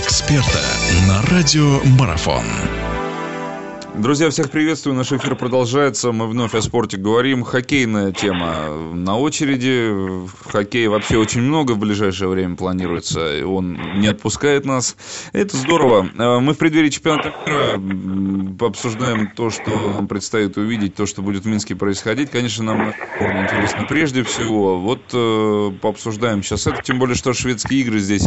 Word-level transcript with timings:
эксперта 0.00 0.62
на 1.06 1.20
радио 1.30 1.80
Марафон. 1.98 2.44
Друзья, 4.00 4.30
всех 4.30 4.50
приветствую. 4.50 4.96
Наш 4.96 5.12
эфир 5.12 5.36
продолжается. 5.36 6.10
Мы 6.10 6.26
вновь 6.26 6.54
о 6.54 6.62
спорте 6.62 6.96
говорим. 6.96 7.42
Хоккейная 7.42 8.12
тема 8.12 8.70
на 8.94 9.18
очереди. 9.18 9.90
В 9.90 10.50
хоккее 10.50 10.88
вообще 10.88 11.18
очень 11.18 11.42
много 11.42 11.72
в 11.72 11.78
ближайшее 11.78 12.30
время 12.30 12.56
планируется. 12.56 13.46
Он 13.46 13.78
не 13.96 14.06
отпускает 14.06 14.64
нас. 14.64 14.96
Это 15.34 15.54
здорово. 15.54 16.08
А, 16.16 16.40
мы 16.40 16.54
в 16.54 16.56
преддверии 16.56 16.88
чемпионата 16.88 17.34
мира 17.46 18.66
обсуждаем 18.66 19.30
то, 19.36 19.50
что 19.50 19.70
нам 19.70 20.08
предстоит 20.08 20.56
увидеть, 20.56 20.94
то, 20.94 21.04
что 21.04 21.20
будет 21.20 21.44
в 21.44 21.48
Минске 21.48 21.74
происходить. 21.74 22.30
Конечно, 22.30 22.64
нам 22.64 22.94
интересно 23.20 23.84
прежде 23.86 24.22
всего. 24.22 24.78
Вот 24.78 25.02
э, 25.12 25.72
пообсуждаем 25.82 26.42
сейчас 26.42 26.66
это. 26.66 26.82
Тем 26.82 26.98
более, 26.98 27.16
что 27.16 27.34
шведские 27.34 27.80
игры 27.80 27.98
здесь 27.98 28.26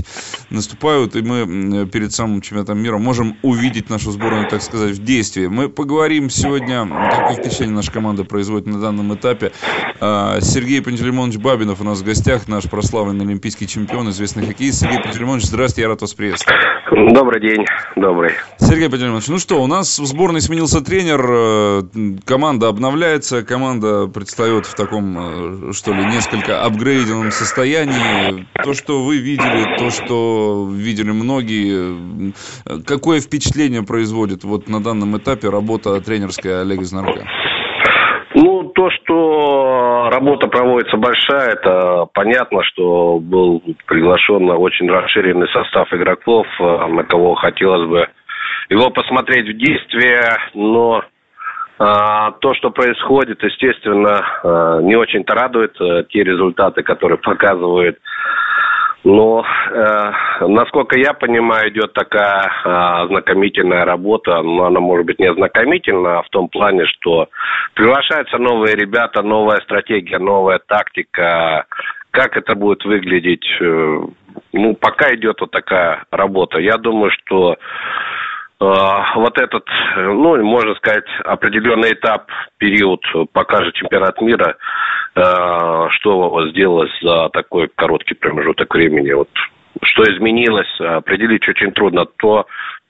наступают. 0.51 1.15
И 1.15 1.23
мы 1.23 1.87
перед 1.87 2.13
самым 2.13 2.41
чемпионатом 2.41 2.77
мира 2.77 2.99
можем 2.99 3.37
увидеть 3.41 3.89
нашу 3.89 4.11
сборную, 4.11 4.47
так 4.47 4.61
сказать, 4.61 4.91
в 4.91 5.03
действии. 5.03 5.47
Мы 5.47 5.62
поговорим 5.69 6.29
сегодня, 6.29 6.87
какое 6.87 7.35
впечатление 7.35 7.75
наша 7.75 7.91
команда 7.91 8.23
производит 8.23 8.67
на 8.67 8.79
данном 8.79 9.13
этапе. 9.13 9.51
А, 9.99 10.39
Сергей 10.41 10.81
Пантелеймонович 10.81 11.37
Бабинов 11.37 11.81
у 11.81 11.83
нас 11.83 12.01
в 12.01 12.05
гостях, 12.05 12.47
наш 12.47 12.69
прославленный 12.69 13.25
олимпийский 13.25 13.67
чемпион, 13.67 14.09
известный 14.09 14.45
хоккеист. 14.45 14.81
Сергей 14.81 15.01
Пантелеймонович, 15.01 15.45
здравствуйте, 15.45 15.83
я 15.83 15.87
рад 15.87 16.01
вас 16.01 16.13
приветствовать. 16.13 16.59
Добрый 17.13 17.41
день, 17.41 17.65
добрый. 17.95 18.31
Сергей 18.59 18.89
Пантелеймонович, 18.89 19.27
ну 19.27 19.39
что, 19.39 19.61
у 19.61 19.67
нас 19.67 19.99
в 19.99 20.05
сборной 20.05 20.41
сменился 20.41 20.81
тренер, 20.81 21.25
э, 21.27 21.83
команда 22.25 22.67
обновляется, 22.67 23.43
команда 23.43 24.07
предстает 24.07 24.65
в 24.65 24.75
таком, 24.75 25.69
э, 25.69 25.73
что 25.73 25.93
ли, 25.93 26.05
несколько 26.05 26.63
апгрейденном 26.63 27.31
состоянии. 27.31 28.47
То, 28.63 28.73
что 28.73 29.03
вы 29.03 29.17
видели, 29.17 29.77
то, 29.77 29.89
что 29.89 30.69
видели 30.71 31.11
многие, 31.11 32.33
э, 32.65 32.79
какое 32.85 33.19
впечатление 33.19 33.83
производит 33.83 34.43
вот 34.43 34.67
на 34.67 34.83
данном 34.83 35.17
этапе 35.17 35.42
этапе 35.43 35.49
работа 35.49 36.01
тренерская 36.01 36.61
Олега 36.61 36.83
Знарка? 36.83 37.25
Ну, 38.35 38.63
то, 38.73 38.89
что 38.89 40.09
работа 40.11 40.47
проводится 40.47 40.97
большая, 40.97 41.51
это 41.51 42.07
понятно, 42.13 42.63
что 42.63 43.19
был 43.19 43.61
приглашен 43.85 44.49
очень 44.49 44.89
расширенный 44.89 45.47
состав 45.49 45.93
игроков, 45.93 46.47
э, 46.59 46.87
на 46.87 47.03
кого 47.03 47.35
хотелось 47.35 47.87
бы 47.87 48.07
его 48.69 48.89
посмотреть 48.89 49.53
в 49.53 49.57
действии, 49.57 50.19
но 50.55 51.03
а, 51.77 52.31
то, 52.31 52.53
что 52.55 52.71
происходит, 52.71 53.43
естественно, 53.43 54.25
а, 54.43 54.81
не 54.81 54.95
очень-то 54.95 55.35
радует 55.35 55.75
а, 55.79 56.03
те 56.03 56.23
результаты, 56.23 56.81
которые 56.81 57.17
показывают 57.21 57.99
но, 59.03 59.45
э, 59.71 60.11
насколько 60.47 60.97
я 60.97 61.13
понимаю, 61.13 61.69
идет 61.69 61.93
такая 61.93 62.45
э, 62.45 62.69
ознакомительная 63.03 63.83
работа, 63.83 64.41
но 64.41 64.65
она 64.65 64.79
может 64.79 65.05
быть 65.05 65.19
не 65.19 65.25
ознакомительна, 65.25 66.19
а 66.19 66.23
в 66.23 66.29
том 66.29 66.47
плане, 66.47 66.85
что 66.85 67.27
приглашаются 67.73 68.37
новые 68.37 68.75
ребята, 68.75 69.21
новая 69.21 69.59
стратегия, 69.61 70.19
новая 70.19 70.59
тактика. 70.59 71.65
Как 72.11 72.37
это 72.37 72.55
будет 72.55 72.85
выглядеть? 72.85 73.45
Э, 73.59 73.99
ну, 74.53 74.75
пока 74.75 75.13
идет 75.13 75.41
вот 75.41 75.51
такая 75.51 76.05
работа. 76.09 76.59
Я 76.59 76.77
думаю, 76.77 77.11
что 77.11 77.57
Э, 78.63 79.01
вот 79.15 79.37
этот, 79.37 79.65
ну, 79.97 80.41
можно 80.43 80.75
сказать, 80.75 81.05
определенный 81.25 81.93
этап, 81.93 82.29
период, 82.57 83.01
покажет 83.33 83.73
чемпионат 83.75 84.21
мира, 84.21 84.51
э, 84.51 84.55
что 85.15 86.49
сделалось 86.49 86.91
за 87.01 87.29
такой 87.29 87.69
короткий 87.75 88.15
промежуток 88.15 88.73
времени. 88.73 89.11
Вот 89.11 89.29
что 89.83 90.03
изменилось, 90.03 90.79
определить 90.79 91.47
очень 91.47 91.71
трудно. 91.71 92.05
То 92.05 92.45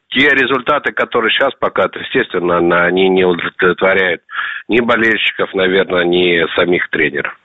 те 0.10 0.30
результаты, 0.30 0.92
которые 0.94 1.32
сейчас 1.32 1.54
показывают, 1.56 2.06
естественно, 2.06 2.86
они 2.86 3.10
не 3.10 3.26
удовлетворяют 3.26 4.22
ни 4.68 4.80
болельщиков, 4.80 5.54
наверное, 5.54 6.04
ни 6.06 6.46
самих 6.56 6.90
тренеров. 6.90 7.38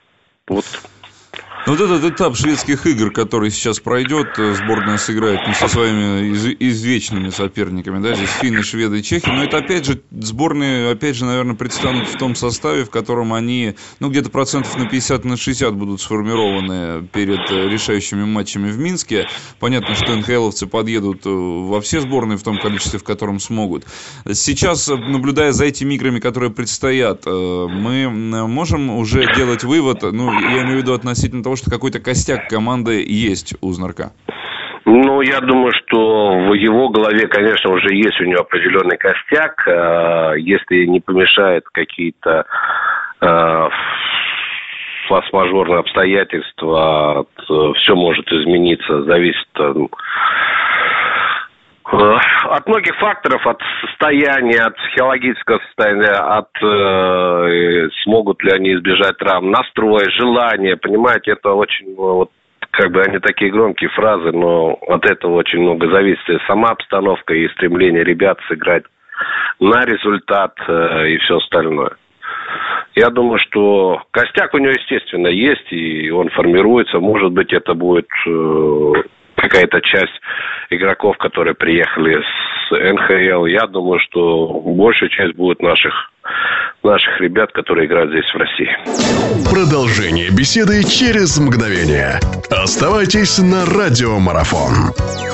Вот 0.47 0.65
ну, 1.69 1.75
вот 1.75 1.85
этот 1.85 2.13
этап 2.13 2.35
шведских 2.35 2.87
игр, 2.87 3.11
который 3.11 3.51
сейчас 3.51 3.79
пройдет, 3.79 4.39
э, 4.39 4.55
сборная 4.55 4.97
сыграет 4.97 5.47
не 5.47 5.53
со 5.53 5.67
своими 5.67 6.33
из, 6.33 6.43
извечными 6.59 7.29
соперниками, 7.29 8.01
да, 8.01 8.15
здесь 8.15 8.31
финны, 8.41 8.63
шведы 8.63 9.03
чехи, 9.03 9.29
но 9.29 9.43
это 9.43 9.59
опять 9.59 9.85
же 9.85 10.01
сборные, 10.09 10.89
опять 10.89 11.15
же, 11.15 11.25
наверное, 11.25 11.53
предстанут 11.53 12.07
в 12.07 12.17
том 12.17 12.33
составе, 12.33 12.85
в 12.85 12.89
котором 12.89 13.33
они, 13.33 13.75
ну, 13.99 14.09
где-то 14.09 14.31
процентов 14.31 14.75
на 14.79 14.87
50, 14.87 15.25
на 15.25 15.37
60 15.37 15.75
будут 15.75 16.01
сформированы 16.01 17.07
перед 17.13 17.51
э, 17.51 17.69
решающими 17.69 18.23
матчами 18.23 18.71
в 18.71 18.79
Минске. 18.79 19.27
Понятно, 19.59 19.93
что 19.93 20.15
НХЛовцы 20.15 20.65
подъедут 20.65 21.27
э, 21.27 21.29
во 21.29 21.81
все 21.81 22.01
сборные 22.01 22.39
в 22.39 22.43
том 22.43 22.57
количестве, 22.57 22.97
в 22.97 23.03
котором 23.03 23.39
смогут. 23.39 23.85
Сейчас, 24.33 24.87
наблюдая 24.87 25.51
за 25.51 25.65
этими 25.65 25.93
играми, 25.93 26.19
которые 26.19 26.49
предстоят, 26.49 27.27
мы 27.27 28.09
можем 28.09 28.89
уже 28.89 29.31
делать 29.35 29.63
вывод, 29.63 30.01
ну, 30.01 30.33
я 30.33 30.63
имею 30.63 30.79
в 30.79 30.81
виду 30.81 30.93
относительно 30.93 31.43
того, 31.43 31.58
что 31.59 31.69
какой-то 31.69 31.99
костяк 31.99 32.47
команды 32.47 33.03
есть 33.07 33.55
у 33.61 33.71
Знарка? 33.71 34.11
Ну, 34.85 35.21
я 35.21 35.39
думаю, 35.39 35.71
что 35.73 36.49
в 36.49 36.53
его 36.53 36.89
голове, 36.89 37.27
конечно, 37.27 37.71
уже 37.71 37.93
есть 37.93 38.19
у 38.21 38.25
него 38.25 38.41
определенный 38.41 38.97
костяк. 38.97 39.67
Э, 39.67 40.33
если 40.37 40.85
не 40.85 40.99
помешает 40.99 41.65
какие-то 41.71 42.45
э, 43.21 43.69
форс-мажорные 45.07 45.79
обстоятельства, 45.79 47.25
все 47.37 47.95
может 47.95 48.31
измениться, 48.31 49.03
зависит 49.03 49.49
Э, 49.59 49.73
от 51.91 52.67
многих 52.67 52.95
факторов, 52.97 53.45
от 53.47 53.59
состояния, 53.81 54.61
от 54.61 54.75
психологического 54.77 55.59
состояния, 55.67 56.11
от 56.11 56.49
э, 56.61 57.89
смогут 58.03 58.43
ли 58.43 58.51
они 58.51 58.73
избежать 58.75 59.17
травм, 59.17 59.51
настрой, 59.51 60.09
желание, 60.11 60.77
понимаете, 60.77 61.31
это 61.31 61.53
очень 61.53 61.95
вот 61.95 62.29
как 62.71 62.91
бы 62.91 63.01
они 63.01 63.19
такие 63.19 63.51
громкие 63.51 63.89
фразы, 63.89 64.31
но 64.31 64.77
от 64.87 65.05
этого 65.05 65.35
очень 65.35 65.59
много 65.59 65.89
зависит 65.91 66.29
и 66.29 66.37
сама 66.47 66.69
обстановка 66.69 67.33
и 67.33 67.49
стремление 67.49 68.03
ребят 68.03 68.39
сыграть 68.47 68.83
на 69.59 69.83
результат 69.85 70.53
э, 70.67 71.09
и 71.09 71.17
все 71.17 71.37
остальное. 71.37 71.91
Я 72.95 73.09
думаю, 73.09 73.39
что 73.39 74.03
костяк 74.11 74.53
у 74.53 74.57
него, 74.57 74.71
естественно, 74.71 75.27
есть, 75.27 75.71
и 75.71 76.09
он 76.11 76.29
формируется. 76.29 76.99
Может 76.99 77.31
быть, 77.31 77.53
это 77.53 77.73
будет 77.73 78.07
э, 78.27 78.93
какая-то 79.39 79.81
часть 79.81 80.13
игроков, 80.69 81.17
которые 81.17 81.55
приехали 81.55 82.21
с 82.21 82.71
НХЛ. 82.71 83.45
Я 83.45 83.67
думаю, 83.67 83.99
что 83.99 84.47
большая 84.65 85.09
часть 85.09 85.35
будет 85.35 85.61
наших 85.61 85.93
наших 86.83 87.19
ребят, 87.19 87.51
которые 87.51 87.87
играют 87.87 88.11
здесь 88.11 88.25
в 88.33 88.37
России. 88.37 88.69
Продолжение 89.49 90.29
беседы 90.29 90.83
через 90.83 91.37
мгновение. 91.37 92.19
Оставайтесь 92.49 93.39
на 93.39 93.65
радиомарафон. 93.65 95.28